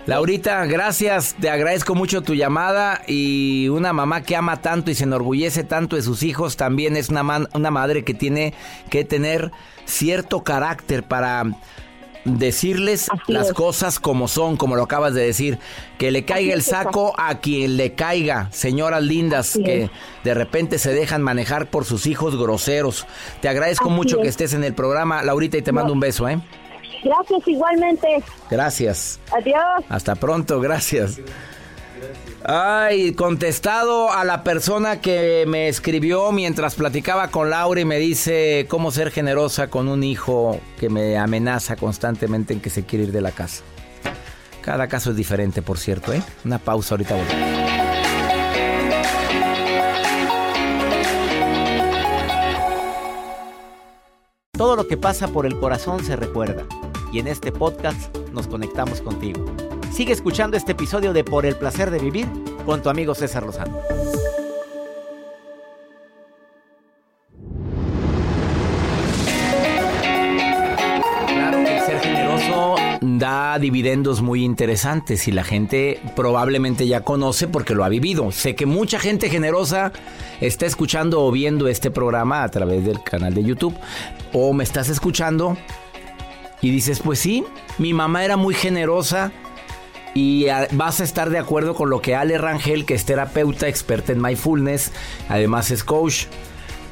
Laurita, 0.09 0.65
gracias, 0.65 1.35
te 1.39 1.51
agradezco 1.51 1.93
mucho 1.93 2.23
tu 2.23 2.33
llamada 2.33 3.03
y 3.05 3.67
una 3.69 3.93
mamá 3.93 4.23
que 4.23 4.35
ama 4.35 4.59
tanto 4.59 4.89
y 4.89 4.95
se 4.95 5.03
enorgullece 5.03 5.63
tanto 5.63 5.95
de 5.95 6.01
sus 6.01 6.23
hijos 6.23 6.57
también 6.57 6.97
es 6.97 7.09
una, 7.09 7.47
una 7.53 7.69
madre 7.69 8.03
que 8.03 8.15
tiene 8.15 8.55
que 8.89 9.05
tener 9.05 9.51
cierto 9.85 10.43
carácter 10.43 11.03
para 11.03 11.43
decirles 12.25 13.07
las 13.27 13.53
cosas 13.53 13.99
como 13.99 14.27
son, 14.27 14.57
como 14.57 14.75
lo 14.75 14.81
acabas 14.81 15.13
de 15.13 15.21
decir, 15.21 15.59
que 15.99 16.09
le 16.09 16.25
caiga 16.25 16.55
el 16.55 16.63
saco 16.63 17.13
a 17.19 17.37
quien 17.37 17.77
le 17.77 17.93
caiga, 17.93 18.49
señoras 18.51 19.03
lindas 19.03 19.59
que 19.63 19.91
de 20.23 20.33
repente 20.33 20.79
se 20.79 20.91
dejan 20.91 21.21
manejar 21.21 21.69
por 21.69 21.85
sus 21.85 22.07
hijos 22.07 22.35
groseros. 22.35 23.05
Te 23.41 23.47
agradezco 23.47 23.91
mucho 23.91 24.19
que 24.19 24.27
estés 24.27 24.55
en 24.55 24.63
el 24.63 24.73
programa, 24.73 25.21
Laurita, 25.21 25.57
y 25.57 25.61
te 25.61 25.71
mando 25.71 25.93
un 25.93 25.99
beso, 25.99 26.27
¿eh? 26.27 26.39
Gracias 27.03 27.47
igualmente. 27.47 28.23
Gracias. 28.49 29.19
Adiós. 29.31 29.85
Hasta 29.89 30.15
pronto, 30.15 30.59
gracias. 30.59 31.19
Ay, 32.43 33.13
contestado 33.13 34.11
a 34.11 34.23
la 34.23 34.43
persona 34.43 35.01
que 35.01 35.43
me 35.47 35.67
escribió 35.67 36.31
mientras 36.31 36.75
platicaba 36.75 37.27
con 37.27 37.49
Laura 37.49 37.81
y 37.81 37.85
me 37.85 37.99
dice 37.99 38.65
cómo 38.69 38.91
ser 38.91 39.11
generosa 39.11 39.69
con 39.69 39.89
un 39.89 40.03
hijo 40.03 40.59
que 40.79 40.89
me 40.89 41.17
amenaza 41.17 41.75
constantemente 41.75 42.53
en 42.53 42.61
que 42.61 42.69
se 42.69 42.85
quiere 42.85 43.05
ir 43.05 43.11
de 43.11 43.21
la 43.21 43.31
casa. 43.31 43.63
Cada 44.61 44.87
caso 44.87 45.11
es 45.11 45.15
diferente, 45.15 45.61
por 45.61 45.77
cierto, 45.77 46.13
¿eh? 46.13 46.21
Una 46.45 46.59
pausa, 46.59 46.95
ahorita 46.95 47.15
volvemos. 47.15 47.59
Todo 54.53 54.75
lo 54.75 54.87
que 54.87 54.97
pasa 54.97 55.27
por 55.29 55.45
el 55.45 55.57
corazón 55.59 56.03
se 56.03 56.15
recuerda 56.15 56.65
y 57.11 57.19
en 57.19 57.27
este 57.27 57.51
podcast 57.51 58.15
nos 58.33 58.47
conectamos 58.47 59.01
contigo. 59.01 59.45
Sigue 59.91 60.13
escuchando 60.13 60.57
este 60.57 60.73
episodio 60.73 61.13
de 61.13 61.23
Por 61.23 61.45
el 61.45 61.55
placer 61.55 61.91
de 61.91 61.99
vivir 61.99 62.27
con 62.65 62.81
tu 62.81 62.89
amigo 62.89 63.15
César 63.15 63.43
Lozano. 63.43 63.79
Claro 71.27 71.63
que 71.65 71.79
ser 71.85 71.99
generoso 71.99 72.75
da 73.01 73.57
dividendos 73.59 74.21
muy 74.21 74.43
interesantes 74.43 75.27
y 75.27 75.31
la 75.31 75.43
gente 75.43 75.99
probablemente 76.15 76.87
ya 76.87 77.01
conoce 77.01 77.47
porque 77.47 77.73
lo 77.73 77.83
ha 77.83 77.89
vivido. 77.89 78.31
Sé 78.31 78.55
que 78.55 78.65
mucha 78.65 78.99
gente 78.99 79.29
generosa 79.29 79.91
está 80.39 80.65
escuchando 80.65 81.23
o 81.23 81.31
viendo 81.31 81.67
este 81.67 81.91
programa 81.91 82.43
a 82.43 82.49
través 82.49 82.85
del 82.85 83.03
canal 83.03 83.33
de 83.33 83.43
YouTube 83.43 83.75
o 84.31 84.53
me 84.53 84.63
estás 84.63 84.89
escuchando 84.89 85.57
y 86.61 86.71
dices, 86.71 86.99
pues 87.03 87.19
sí, 87.19 87.43
mi 87.77 87.93
mamá 87.93 88.25
era 88.25 88.37
muy 88.37 88.53
generosa 88.53 89.31
y 90.13 90.47
vas 90.71 90.99
a 90.99 91.03
estar 91.03 91.29
de 91.29 91.37
acuerdo 91.37 91.75
con 91.75 91.89
lo 91.89 92.01
que 92.01 92.15
Ale 92.15 92.37
Rangel, 92.37 92.85
que 92.85 92.95
es 92.95 93.05
terapeuta, 93.05 93.67
experta 93.67 94.11
en 94.11 94.21
mindfulness, 94.21 94.91
además 95.29 95.71
es 95.71 95.83
coach 95.83 96.25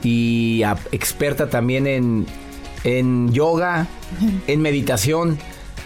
y 0.03 0.61
experta 0.91 1.49
también 1.49 1.87
en, 1.87 2.25
en 2.83 3.33
yoga, 3.33 3.87
en 4.47 4.61
meditación. 4.61 5.37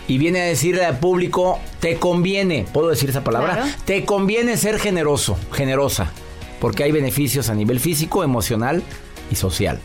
Y 0.08 0.18
viene 0.18 0.42
a 0.42 0.46
decirle 0.46 0.84
al 0.84 1.00
público, 1.00 1.60
te 1.80 1.96
conviene, 1.96 2.66
¿puedo 2.74 2.90
decir 2.90 3.10
esa 3.10 3.24
palabra? 3.24 3.64
Te 3.86 4.04
conviene 4.04 4.58
ser 4.58 4.78
generoso, 4.78 5.38
generosa, 5.54 6.12
porque 6.60 6.84
hay 6.84 6.92
beneficios 6.92 7.50
a 7.50 7.56
nivel 7.56 7.80
físico, 7.80 8.24
emocional 8.24 8.84
y 9.32 9.36
social. 9.36 9.80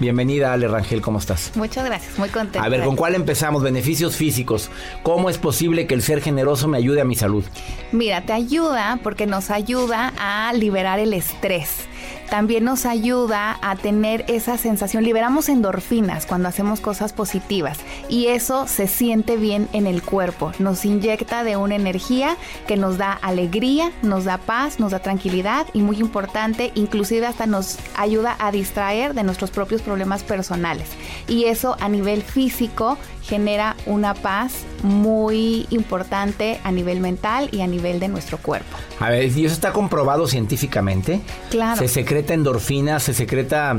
Bienvenida, 0.00 0.52
Ale 0.52 0.68
Rangel, 0.68 1.00
¿cómo 1.00 1.18
estás? 1.18 1.50
Muchas 1.56 1.84
gracias, 1.84 2.18
muy 2.18 2.28
contenta. 2.28 2.62
A 2.62 2.68
ver, 2.68 2.84
¿con 2.84 2.94
cuál 2.94 3.16
empezamos? 3.16 3.62
Beneficios 3.64 4.14
físicos. 4.16 4.70
¿Cómo 5.02 5.28
es 5.28 5.38
posible 5.38 5.88
que 5.88 5.94
el 5.94 6.02
ser 6.02 6.20
generoso 6.20 6.68
me 6.68 6.78
ayude 6.78 7.00
a 7.00 7.04
mi 7.04 7.16
salud? 7.16 7.44
Mira, 7.90 8.22
te 8.22 8.32
ayuda 8.32 9.00
porque 9.02 9.26
nos 9.26 9.50
ayuda 9.50 10.12
a 10.18 10.52
liberar 10.52 11.00
el 11.00 11.12
estrés 11.14 11.88
también 12.30 12.64
nos 12.64 12.86
ayuda 12.86 13.58
a 13.62 13.76
tener 13.76 14.24
esa 14.28 14.58
sensación, 14.58 15.04
liberamos 15.04 15.48
endorfinas 15.48 16.26
cuando 16.26 16.48
hacemos 16.48 16.80
cosas 16.80 17.12
positivas 17.12 17.78
y 18.08 18.26
eso 18.26 18.66
se 18.66 18.86
siente 18.86 19.36
bien 19.36 19.68
en 19.72 19.86
el 19.86 20.02
cuerpo, 20.02 20.52
nos 20.58 20.84
inyecta 20.84 21.44
de 21.44 21.56
una 21.56 21.76
energía 21.76 22.36
que 22.66 22.76
nos 22.76 22.98
da 22.98 23.12
alegría, 23.12 23.90
nos 24.02 24.24
da 24.24 24.38
paz, 24.38 24.78
nos 24.78 24.92
da 24.92 24.98
tranquilidad 24.98 25.66
y 25.72 25.80
muy 25.80 25.98
importante, 25.98 26.72
inclusive 26.74 27.26
hasta 27.26 27.46
nos 27.46 27.78
ayuda 27.96 28.36
a 28.38 28.52
distraer 28.52 29.14
de 29.14 29.22
nuestros 29.22 29.50
propios 29.50 29.82
problemas 29.82 30.22
personales. 30.22 30.88
Y 31.26 31.44
eso 31.44 31.76
a 31.80 31.88
nivel 31.88 32.22
físico 32.22 32.98
genera 33.22 33.76
una 33.84 34.14
paz 34.14 34.64
muy 34.82 35.66
importante 35.70 36.60
a 36.64 36.72
nivel 36.72 37.00
mental 37.00 37.48
y 37.52 37.60
a 37.60 37.66
nivel 37.66 38.00
de 38.00 38.08
nuestro 38.08 38.38
cuerpo. 38.38 38.76
A 39.00 39.10
ver, 39.10 39.24
¿y 39.24 39.44
eso 39.44 39.54
está 39.54 39.72
comprobado 39.72 40.26
científicamente? 40.26 41.20
Claro. 41.50 41.78
Se 41.78 41.88
secreta 41.88 42.17
endorfina, 42.26 43.00
se 43.00 43.14
secreta, 43.14 43.76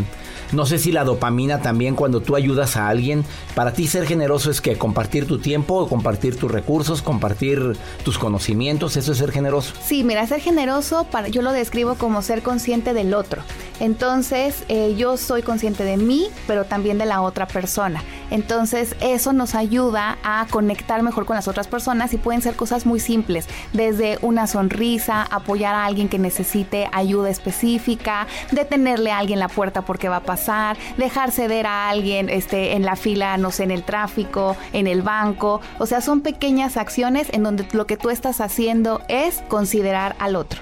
no 0.52 0.66
sé 0.66 0.80
si 0.80 0.92
la 0.92 1.04
dopamina 1.04 1.62
también 1.62 1.96
cuando 1.96 2.22
tú 2.22 2.36
ayudas 2.36 2.78
a 2.78 2.88
alguien. 2.88 3.24
Para 3.56 3.74
ti 3.74 3.88
ser 3.88 4.06
generoso 4.06 4.52
es 4.52 4.62
que 4.62 4.78
compartir 4.78 5.28
tu 5.28 5.40
tiempo, 5.40 5.88
compartir 5.88 6.38
tus 6.38 6.52
recursos, 6.52 7.02
compartir 7.02 7.78
tus 8.04 8.18
conocimientos, 8.18 8.98
eso 8.98 9.12
es 9.12 9.18
ser 9.18 9.32
generoso. 9.32 9.74
Sí, 9.84 10.04
mira, 10.04 10.26
ser 10.28 10.42
generoso, 10.42 11.06
para, 11.06 11.28
yo 11.28 11.42
lo 11.42 11.52
describo 11.52 11.96
como 11.96 12.22
ser 12.22 12.42
consciente 12.42 12.94
del 12.94 13.14
otro. 13.14 13.42
Entonces, 13.80 14.64
eh, 14.68 14.96
yo 14.98 15.18
soy 15.18 15.42
consciente 15.42 15.84
de 15.84 15.98
mí, 15.98 16.28
pero 16.48 16.66
también 16.66 16.98
de 16.98 17.06
la 17.06 17.22
otra 17.22 17.48
persona. 17.48 18.04
Entonces 18.32 18.96
eso 19.02 19.34
nos 19.34 19.56
ayuda 19.56 20.18
a 20.24 20.46
conectar 20.50 21.02
mejor 21.02 21.26
con 21.26 21.36
las 21.36 21.48
otras 21.48 21.68
personas 21.68 22.14
y 22.14 22.18
pueden 22.18 22.42
ser 22.42 22.56
cosas 22.56 22.86
muy 22.86 23.00
simples, 23.00 23.48
desde 23.74 24.20
una 24.22 24.48
sonrisa, 24.48 25.24
apoyar 25.24 25.76
a 25.76 25.86
alguien 25.86 26.10
que 26.10 26.20
necesite 26.20 26.90
ayuda 26.92 27.30
específica, 27.30 28.28
detenerle 28.52 29.12
a 29.12 29.20
alguien 29.20 29.40
la 29.40 29.48
puerta 29.48 29.84
porque 29.84 30.10
va 30.10 30.18
a 30.18 30.24
pasar, 30.24 30.78
dejar 30.98 31.32
ceder 31.32 31.66
a 31.66 31.90
alguien 31.90 32.30
este, 32.30 32.74
en 32.74 32.84
la 32.84 32.96
fila, 32.96 33.38
no 33.38 33.52
sé, 33.52 33.64
en 33.64 33.72
el 33.72 33.84
tráfico, 33.84 34.56
en 34.74 34.88
el 34.88 35.02
banco. 35.02 35.62
O 35.78 35.86
sea, 35.86 36.02
son 36.02 36.22
pequeñas 36.22 36.78
acciones 36.78 37.28
en 37.32 37.44
donde 37.44 37.66
lo 37.74 37.88
que 37.88 37.98
tú 37.98 38.10
estás 38.10 38.42
haciendo 38.42 39.02
es 39.08 39.42
considerar 39.48 40.16
al 40.20 40.36
otro. 40.36 40.60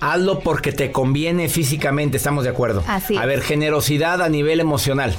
Hazlo 0.00 0.40
porque 0.40 0.72
te 0.72 0.92
conviene 0.92 1.48
físicamente, 1.48 2.16
estamos 2.16 2.44
de 2.44 2.50
acuerdo. 2.50 2.84
Así 2.86 3.16
A 3.16 3.26
ver, 3.26 3.42
generosidad 3.42 4.22
a 4.22 4.28
nivel 4.28 4.60
emocional. 4.60 5.14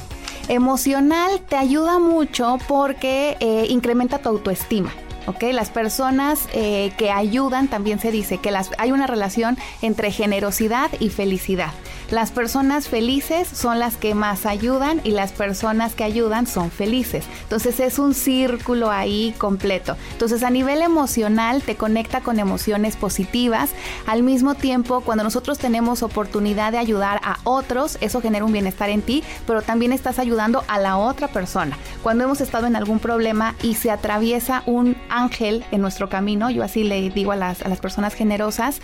Emocional 0.47 1.41
te 1.47 1.57
ayuda 1.57 1.99
mucho 1.99 2.57
porque 2.67 3.37
eh, 3.39 3.65
incrementa 3.69 4.19
tu 4.19 4.29
autoestima. 4.29 4.91
¿Ok? 5.29 5.43
Las 5.53 5.69
personas 5.69 6.49
eh, 6.53 6.91
que 6.97 7.11
ayudan, 7.11 7.67
también 7.67 7.99
se 7.99 8.11
dice 8.11 8.39
que 8.39 8.49
las, 8.49 8.71
hay 8.79 8.91
una 8.91 9.05
relación 9.05 9.57
entre 9.81 10.11
generosidad 10.11 10.89
y 10.99 11.09
felicidad. 11.09 11.71
Las 12.11 12.31
personas 12.31 12.87
felices 12.87 13.47
son 13.47 13.77
las 13.77 13.95
que 13.95 14.15
más 14.15 14.47
ayudan 14.47 14.99
y 15.03 15.11
las 15.11 15.31
personas 15.31 15.93
que 15.93 16.03
ayudan 16.03 16.47
son 16.47 16.71
felices. 16.71 17.25
Entonces 17.43 17.79
es 17.79 17.99
un 17.99 18.15
círculo 18.15 18.89
ahí 18.89 19.35
completo. 19.37 19.95
Entonces 20.13 20.41
a 20.41 20.49
nivel 20.49 20.81
emocional 20.81 21.61
te 21.61 21.75
conecta 21.75 22.21
con 22.21 22.39
emociones 22.39 22.95
positivas. 22.95 23.69
Al 24.07 24.23
mismo 24.23 24.55
tiempo, 24.55 25.01
cuando 25.01 25.23
nosotros 25.23 25.59
tenemos 25.59 26.01
oportunidad 26.01 26.71
de 26.71 26.79
ayudar 26.79 27.21
a 27.23 27.37
otros, 27.43 27.99
eso 28.01 28.21
genera 28.21 28.43
un 28.43 28.53
bienestar 28.53 28.89
en 28.89 29.03
ti, 29.03 29.23
pero 29.45 29.61
también 29.61 29.93
estás 29.93 30.17
ayudando 30.17 30.63
a 30.67 30.79
la 30.79 30.97
otra 30.97 31.27
persona. 31.27 31.77
Cuando 32.01 32.23
hemos 32.23 32.41
estado 32.41 32.65
en 32.65 32.75
algún 32.75 32.97
problema 32.97 33.53
y 33.61 33.75
se 33.75 33.91
atraviesa 33.91 34.63
un 34.65 34.97
ángel 35.09 35.63
en 35.69 35.81
nuestro 35.81 36.09
camino, 36.09 36.49
yo 36.49 36.63
así 36.63 36.83
le 36.83 37.07
digo 37.11 37.33
a 37.33 37.35
las, 37.35 37.61
a 37.61 37.69
las 37.69 37.79
personas 37.79 38.15
generosas, 38.15 38.81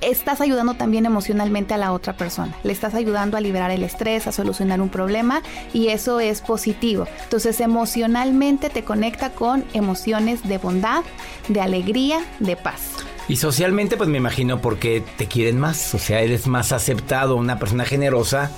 estás 0.00 0.40
ayudando 0.40 0.74
también 0.74 1.06
emocionalmente 1.06 1.74
a 1.74 1.78
la 1.78 1.92
otra 1.92 2.16
persona. 2.16 2.54
Le 2.62 2.72
estás 2.72 2.94
ayudando 2.94 3.36
a 3.36 3.40
liberar 3.40 3.70
el 3.70 3.82
estrés, 3.82 4.26
a 4.26 4.32
solucionar 4.32 4.80
un 4.80 4.88
problema 4.88 5.42
y 5.72 5.88
eso 5.88 6.20
es 6.20 6.40
positivo. 6.40 7.06
Entonces 7.24 7.60
emocionalmente 7.60 8.70
te 8.70 8.84
conecta 8.84 9.30
con 9.30 9.64
emociones 9.72 10.46
de 10.46 10.58
bondad, 10.58 11.04
de 11.48 11.60
alegría, 11.60 12.20
de 12.38 12.56
paz. 12.56 12.80
Y 13.28 13.36
socialmente, 13.36 13.98
pues 13.98 14.08
me 14.08 14.16
imagino 14.16 14.62
porque 14.62 15.02
te 15.18 15.26
quieren 15.26 15.58
más, 15.60 15.94
o 15.94 15.98
sea, 15.98 16.22
eres 16.22 16.46
más 16.46 16.72
aceptado, 16.72 17.36
una 17.36 17.58
persona 17.58 17.84
generosa, 17.84 18.50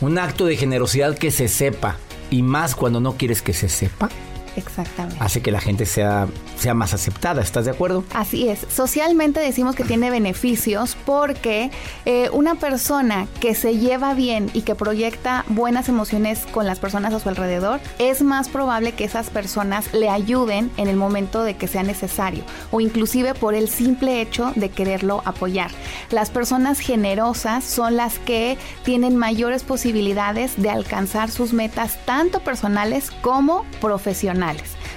un 0.00 0.18
acto 0.18 0.46
de 0.46 0.56
generosidad 0.56 1.16
que 1.16 1.30
se 1.30 1.46
sepa, 1.46 1.96
y 2.28 2.42
más 2.42 2.74
cuando 2.74 2.98
no 2.98 3.12
quieres 3.12 3.40
que 3.40 3.52
se 3.52 3.68
sepa, 3.68 4.08
Exactamente. 4.56 5.16
hace 5.20 5.42
que 5.42 5.50
la 5.50 5.60
gente 5.60 5.86
sea, 5.86 6.28
sea 6.56 6.74
más 6.74 6.94
aceptada, 6.94 7.42
¿estás 7.42 7.64
de 7.64 7.72
acuerdo? 7.72 8.04
Así 8.14 8.48
es. 8.48 8.66
Socialmente 8.70 9.40
decimos 9.40 9.74
que 9.74 9.84
tiene 9.84 10.10
beneficios 10.10 10.96
porque 11.04 11.70
eh, 12.04 12.28
una 12.32 12.54
persona 12.54 13.26
que 13.40 13.54
se 13.54 13.78
lleva 13.78 14.14
bien 14.14 14.50
y 14.54 14.62
que 14.62 14.74
proyecta 14.74 15.44
buenas 15.48 15.88
emociones 15.88 16.46
con 16.52 16.66
las 16.66 16.78
personas 16.78 17.14
a 17.14 17.20
su 17.20 17.28
alrededor, 17.28 17.80
es 17.98 18.22
más 18.22 18.48
probable 18.48 18.92
que 18.92 19.04
esas 19.04 19.30
personas 19.30 19.92
le 19.92 20.08
ayuden 20.08 20.70
en 20.76 20.88
el 20.88 20.96
momento 20.96 21.42
de 21.42 21.56
que 21.56 21.66
sea 21.66 21.82
necesario 21.82 22.44
o 22.70 22.80
inclusive 22.80 23.34
por 23.34 23.54
el 23.54 23.68
simple 23.68 24.20
hecho 24.20 24.52
de 24.54 24.68
quererlo 24.68 25.22
apoyar. 25.24 25.70
Las 26.10 26.30
personas 26.30 26.78
generosas 26.78 27.64
son 27.64 27.96
las 27.96 28.18
que 28.18 28.58
tienen 28.84 29.16
mayores 29.16 29.62
posibilidades 29.62 30.60
de 30.60 30.70
alcanzar 30.70 31.30
sus 31.30 31.52
metas 31.52 31.98
tanto 32.04 32.40
personales 32.40 33.10
como 33.22 33.64
profesionales 33.80 34.43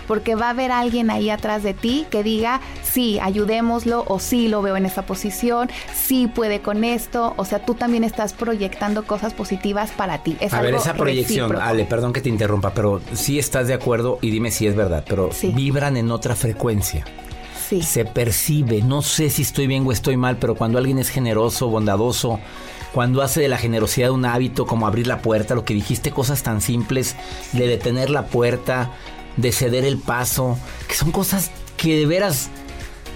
porque 0.07 0.35
va 0.35 0.47
a 0.47 0.49
haber 0.51 0.71
alguien 0.71 1.09
ahí 1.09 1.29
atrás 1.29 1.63
de 1.63 1.73
ti 1.73 2.05
que 2.09 2.23
diga, 2.23 2.61
sí, 2.83 3.19
ayudémoslo, 3.19 4.05
o 4.07 4.19
sí, 4.19 4.47
lo 4.47 4.61
veo 4.61 4.77
en 4.77 4.85
esta 4.85 5.05
posición, 5.05 5.69
sí 5.93 6.27
puede 6.27 6.61
con 6.61 6.83
esto, 6.83 7.33
o 7.37 7.45
sea, 7.45 7.65
tú 7.65 7.73
también 7.73 8.03
estás 8.03 8.33
proyectando 8.33 9.05
cosas 9.05 9.33
positivas 9.33 9.91
para 9.91 10.23
ti. 10.23 10.37
Es 10.39 10.53
a 10.53 10.61
ver, 10.61 10.75
esa 10.75 10.93
proyección, 10.93 11.49
recíproco. 11.49 11.69
Ale, 11.69 11.85
perdón 11.85 12.13
que 12.13 12.21
te 12.21 12.29
interrumpa, 12.29 12.71
pero 12.73 13.01
sí 13.13 13.37
estás 13.37 13.67
de 13.67 13.73
acuerdo 13.73 14.17
y 14.21 14.31
dime 14.31 14.51
si 14.51 14.65
es 14.67 14.75
verdad, 14.75 15.03
pero 15.07 15.29
Sí. 15.31 15.51
vibran 15.53 15.97
en 15.97 16.09
otra 16.11 16.35
frecuencia. 16.35 17.03
Sí. 17.67 17.81
Se 17.81 18.05
percibe, 18.05 18.81
no 18.81 19.01
sé 19.01 19.29
si 19.29 19.41
estoy 19.41 19.67
bien 19.67 19.85
o 19.85 19.91
estoy 19.91 20.15
mal, 20.15 20.37
pero 20.37 20.55
cuando 20.55 20.77
alguien 20.77 20.99
es 20.99 21.09
generoso, 21.09 21.67
bondadoso, 21.67 22.39
cuando 22.93 23.21
hace 23.21 23.41
de 23.41 23.49
la 23.49 23.57
generosidad 23.57 24.11
un 24.11 24.23
hábito 24.23 24.65
como 24.65 24.87
abrir 24.87 25.05
la 25.05 25.21
puerta, 25.21 25.53
lo 25.53 25.65
que 25.65 25.73
dijiste, 25.73 26.11
cosas 26.11 26.43
tan 26.43 26.61
simples, 26.61 27.17
de 27.51 27.67
detener 27.67 28.09
la 28.09 28.27
puerta, 28.27 28.91
de 29.37 29.51
ceder 29.51 29.85
el 29.85 29.97
paso, 29.97 30.57
que 30.87 30.95
son 30.95 31.11
cosas 31.11 31.51
que 31.77 31.95
de 31.95 32.05
veras 32.05 32.49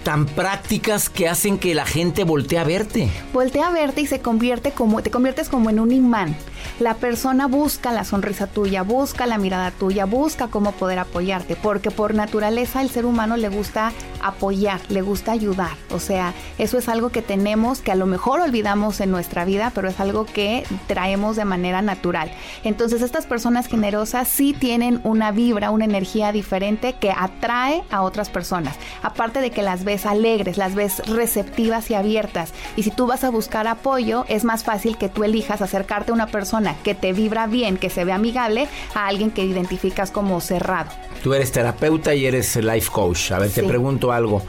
tan 0.04 0.26
prácticas 0.26 1.10
que 1.10 1.30
hacen 1.30 1.60
que 1.60 1.76
la 1.76 1.86
gente 1.86 2.24
voltee 2.24 2.58
a 2.58 2.64
verte. 2.64 3.10
voltea 3.34 3.68
a 3.68 3.72
verte 3.72 4.02
y 4.02 4.08
se 4.08 4.20
convierte 4.20 4.72
como, 4.72 5.04
te 5.04 5.12
conviertes 5.12 5.50
como 5.50 5.70
en 5.70 5.80
un 5.80 5.92
imán. 5.92 6.36
La 6.80 6.96
persona 6.96 7.48
busca 7.48 7.92
la 7.92 8.04
sonrisa 8.04 8.48
tuya, 8.48 8.84
busca 8.84 9.26
la 9.26 9.38
mirada 9.38 9.72
tuya, 9.72 10.06
busca 10.06 10.48
cómo 10.48 10.72
poder 10.72 11.00
apoyarte, 11.00 11.56
porque 11.56 11.92
por 11.92 12.16
naturaleza 12.16 12.82
el 12.82 12.90
ser 12.90 13.06
humano 13.06 13.38
le 13.38 13.50
gusta 13.50 13.92
apoyar, 14.22 14.80
le 14.90 15.02
gusta 15.02 15.32
ayudar. 15.32 15.72
O 15.92 16.00
sea, 16.00 16.34
eso 16.58 16.78
es 16.78 16.90
algo 16.90 17.10
que 17.10 17.22
tenemos, 17.22 17.80
que 17.80 17.92
a 17.92 17.96
lo 17.96 18.06
mejor 18.06 18.40
olvidamos 18.40 19.00
en 19.02 19.12
nuestra 19.12 19.46
vida, 19.46 19.72
pero 19.74 19.88
es 19.88 20.00
algo 20.00 20.26
que 20.26 20.64
traemos 20.88 21.36
de 21.36 21.46
manera 21.46 21.82
natural. 21.82 22.32
Entonces 22.64 23.02
estas 23.02 23.26
personas 23.26 23.68
generosas 23.68 24.28
sí 24.28 24.54
tienen 24.54 25.02
una 25.04 25.32
vibra, 25.32 25.72
una 25.72 25.86
energía 25.86 26.32
diferente 26.32 26.94
que 26.94 27.12
atrae 27.12 27.84
a 27.90 28.02
otras 28.02 28.30
personas. 28.30 28.76
Aparte 29.02 29.42
de 29.42 29.52
que 29.52 29.62
las 29.62 29.84
ves 29.84 30.06
alegres, 30.06 30.58
las 30.58 30.76
ves 30.76 31.02
receptivas 31.08 31.90
y 31.90 31.96
abiertas. 31.96 32.54
Y 32.76 32.84
si 32.84 32.92
tú 32.92 33.08
vas 33.08 33.24
a 33.24 33.30
buscar 33.30 33.68
apoyo, 33.68 34.26
es 34.28 34.44
más 34.44 34.64
fácil 34.64 34.98
que 34.98 35.10
tú 35.10 35.24
elijas 35.24 35.62
acercarte 35.62 36.12
a 36.12 36.14
una 36.14 36.28
persona 36.28 36.51
que 36.84 36.96
te 36.96 37.14
vibra 37.14 37.48
bien, 37.48 37.78
que 37.78 37.90
se 37.90 38.06
ve 38.06 38.12
amigable, 38.12 38.68
a 38.94 39.08
alguien 39.08 39.32
que 39.32 39.44
identificas 39.44 40.12
como 40.12 40.42
cerrado. 40.42 40.92
Tú 41.24 41.34
eres 41.34 41.52
terapeuta 41.52 42.14
y 42.14 42.26
eres 42.26 42.56
life 42.56 42.90
coach. 42.92 43.32
A 43.32 43.40
ver, 43.40 43.52
te 43.52 43.64
pregunto 43.64 44.12
algo. 44.12 44.42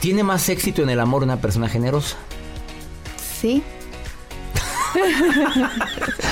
¿Tiene 0.00 0.22
más 0.22 0.48
éxito 0.48 0.82
en 0.82 0.90
el 0.90 1.00
amor 1.00 1.22
una 1.22 1.36
persona 1.36 1.68
generosa? 1.68 2.16
¿Sí? 3.40 3.62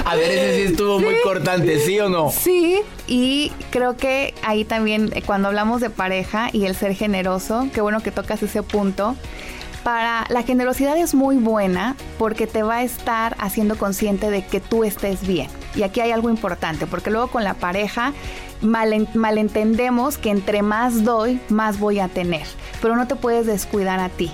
A 0.05 0.17
ver, 0.17 0.31
ese 0.31 0.57
sí 0.57 0.63
estuvo 0.73 0.99
muy 0.99 1.15
cortante, 1.23 1.79
¿sí 1.79 1.99
o 2.01 2.09
no? 2.09 2.31
Sí, 2.31 2.81
y 3.07 3.53
creo 3.71 3.97
que 3.97 4.35
ahí 4.43 4.65
también 4.65 5.11
eh, 5.15 5.23
cuando 5.23 5.49
hablamos 5.49 5.81
de 5.81 5.91
pareja 5.91 6.51
y 6.53 6.67
el 6.67 6.75
ser 6.75 6.95
generoso, 6.95 7.69
qué 7.73 7.81
bueno 7.81 8.03
que 8.03 8.11
tocas 8.11 8.43
ese 8.43 8.63
punto. 8.63 9.17
Para 9.85 10.27
la 10.29 10.43
generosidad 10.43 10.97
es 10.99 11.15
muy 11.15 11.37
buena 11.37 11.97
porque 12.19 12.47
te 12.47 12.63
va 12.63 12.77
a 12.77 12.83
estar 12.83 13.35
haciendo 13.39 13.79
consciente 13.79 14.31
de 14.31 14.45
que 14.45 14.61
tú 14.61 14.85
estés 14.85 15.27
bien. 15.27 15.49
Y 15.75 15.85
aquí 15.85 16.01
hay 16.01 16.11
algo 16.13 16.29
importante, 16.29 16.87
porque 16.87 17.11
luego 17.11 17.29
con 17.29 17.45
la 17.45 17.55
pareja 17.55 18.13
malen- 18.63 19.09
malentendemos 19.15 20.19
que 20.19 20.31
entre 20.31 20.63
más 20.63 21.05
doy, 21.05 21.41
más 21.49 21.79
voy 21.79 21.99
a 22.01 22.09
tener, 22.09 22.47
pero 22.83 22.95
no 22.97 23.07
te 23.07 23.17
puedes 23.17 23.47
descuidar 23.47 24.01
a 24.01 24.09
ti 24.11 24.31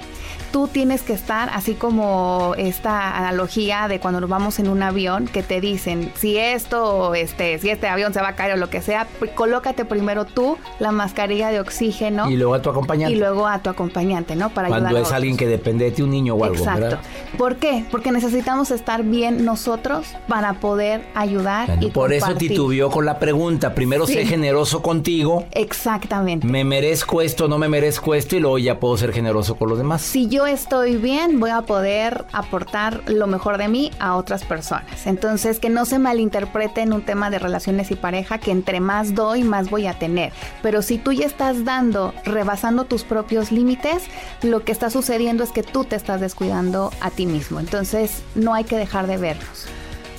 tú 0.57 0.69
tienes 0.69 1.03
que 1.03 1.13
estar 1.13 1.51
así 1.53 1.75
como 1.75 2.55
esta 2.57 3.19
analogía 3.19 3.89
de 3.89 4.01
cuando 4.01 4.23
nos 4.23 4.31
vamos 4.31 4.59
en 4.59 4.71
un 4.71 4.83
avión 4.83 5.27
que 5.27 5.43
te 5.43 5.61
dicen 5.61 6.11
si 6.17 6.39
esto 6.39 7.15
este 7.15 7.59
si 7.59 7.69
este 7.69 7.89
avión 7.89 8.15
se 8.15 8.23
va 8.23 8.29
a 8.29 8.37
caer 8.37 8.55
o 8.55 8.57
lo 8.57 8.71
que 8.71 8.81
sea 8.81 9.07
pr- 9.21 9.35
colócate 9.35 9.85
primero 9.85 10.25
tú 10.25 10.57
la 10.79 10.93
mascarilla 10.93 11.51
de 11.51 11.61
oxígeno 11.61 12.31
Y 12.31 12.37
luego 12.37 12.55
a 12.55 12.63
tu 12.63 12.71
acompañante. 12.71 13.15
y 13.15 13.19
luego 13.19 13.47
a 13.47 13.59
tu 13.59 13.69
acompañante 13.69 14.35
no 14.35 14.49
para 14.49 14.69
Cuando 14.69 14.89
ayudar 14.89 15.05
a 15.05 15.07
es 15.09 15.13
alguien 15.13 15.37
que 15.37 15.47
depende 15.47 15.85
de 15.85 15.91
ti, 15.91 16.01
un 16.01 16.11
niño 16.11 16.35
o 16.37 16.43
algo, 16.45 16.57
Exacto. 16.57 16.81
¿verdad? 16.81 17.01
¿Por 17.37 17.57
qué? 17.57 17.85
Porque 17.91 18.11
necesitamos 18.11 18.71
estar 18.71 19.03
bien 19.03 19.45
nosotros 19.45 20.07
para 20.27 20.55
poder 20.55 21.03
ayudar 21.15 21.67
Bueno, 21.67 21.87
y 21.87 21.91
por 21.91 22.15
eso 22.15 22.25
compartir. 22.25 22.53
titubeó 22.53 22.91
con 22.91 23.05
la 23.05 23.19
pregunta. 23.19 23.75
Primero 23.75 24.07
Sí. 24.07 24.15
sé 24.15 24.25
generoso 24.25 24.81
contigo. 24.81 25.45
Exactamente. 25.53 26.47
Me 26.47 26.65
merezco 26.65 27.21
esto, 27.21 27.47
no 27.47 27.59
me 27.59 27.69
merezco 27.69 28.15
esto 28.15 28.37
y 28.37 28.41
luego 28.41 28.57
ya 28.57 28.81
puedo 28.81 28.97
ser 28.97 29.13
generoso 29.13 29.57
con 29.57 29.69
los 29.69 29.77
demás. 29.77 30.01
si 30.01 30.29
yo 30.29 30.46
estoy 30.47 30.97
bien, 30.97 31.41
voy 31.41 31.51
a 31.51 31.63
poder 31.63 32.25
aportar 32.33 33.03
lo 33.07 33.27
mejor 33.27 33.59
de 33.59 33.69
mí 33.69 33.91
a 33.99 34.17
otras 34.17 34.45
personas. 34.45 35.07
Entonces, 35.07 35.59
que 35.59 35.69
no 35.69 35.85
se 35.85 35.99
malinterprete 35.99 36.81
en 36.81 36.93
un 36.93 37.03
tema 37.03 37.31
de 37.31 37.39
relaciones 37.39 37.91
y 37.91 37.97
pareja, 37.97 38.39
que 38.39 38.51
entre 38.51 38.81
más 38.81 39.15
doy, 39.15 39.45
más 39.45 39.71
voy 39.71 39.87
a 39.87 39.99
tener. 39.99 40.33
Pero 40.63 40.83
si 40.83 40.99
tú 40.99 41.13
ya 41.13 41.27
estás 41.27 41.65
dando, 41.65 42.15
rebasando 42.25 42.85
tus 42.85 43.05
propios 43.05 43.53
límites, 43.53 44.05
lo 44.43 44.65
que 44.65 44.73
está 44.73 44.91
sucediendo 44.91 45.45
es 45.45 45.53
que 45.53 45.63
tú 45.63 45.85
te 45.85 45.97
estás 45.97 46.21
descuidando 46.21 46.93
a 47.01 47.11
ti 47.11 47.27
mismo. 47.27 47.61
Entonces, 47.61 48.23
no 48.35 48.55
hay 48.55 48.65
que 48.65 48.77
dejar 48.77 49.07
de 49.07 49.17
vernos. 49.17 49.67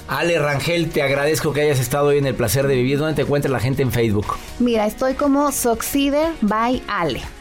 Ale 0.07 0.39
Rangel, 0.39 0.89
te 0.89 1.01
agradezco 1.01 1.51
que 1.51 1.61
hayas 1.61 1.79
estado 1.79 2.07
hoy 2.07 2.17
en 2.17 2.25
el 2.25 2.35
placer 2.35 2.65
de 2.67 2.75
vivir. 2.75 2.97
¿Dónde 2.97 3.15
te 3.15 3.23
encuentra 3.23 3.51
la 3.51 3.59
gente 3.59 3.81
en 3.81 3.91
Facebook? 3.91 4.35
Mira, 4.59 4.85
estoy 4.85 5.15
como 5.15 5.51
Soxider 5.51 6.31
by 6.41 6.81
Ale. 6.87 7.36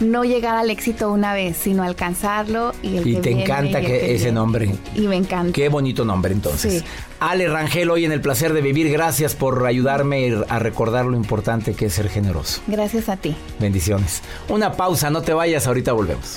No 0.00 0.22
llegar 0.24 0.54
al 0.54 0.70
éxito 0.70 1.10
una 1.10 1.34
vez, 1.34 1.56
sino 1.56 1.82
alcanzarlo 1.82 2.72
y 2.84 2.98
el 2.98 3.08
Y 3.08 3.14
que 3.16 3.20
te 3.20 3.28
viene 3.30 3.42
encanta 3.42 3.80
y 3.80 3.84
el 3.84 3.90
que 3.90 3.96
ese 4.14 4.24
viene. 4.26 4.32
nombre. 4.32 4.70
Y 4.94 5.08
me 5.08 5.16
encanta. 5.16 5.52
Qué 5.52 5.68
bonito 5.68 6.04
nombre 6.04 6.32
entonces. 6.32 6.72
Sí. 6.82 6.84
Ale 7.18 7.48
Rangel, 7.48 7.90
hoy 7.90 8.04
en 8.04 8.12
el 8.12 8.20
placer 8.20 8.52
de 8.52 8.60
vivir, 8.60 8.92
gracias 8.92 9.34
por 9.34 9.66
ayudarme 9.66 10.36
a 10.48 10.60
recordar 10.60 11.04
lo 11.06 11.16
importante 11.16 11.74
que 11.74 11.86
es 11.86 11.94
ser 11.94 12.08
generoso. 12.08 12.60
Gracias 12.68 13.08
a 13.08 13.16
ti. 13.16 13.34
Bendiciones. 13.58 14.22
Una 14.48 14.72
pausa, 14.74 15.10
no 15.10 15.22
te 15.22 15.32
vayas, 15.32 15.66
ahorita 15.66 15.92
volvemos. 15.92 16.36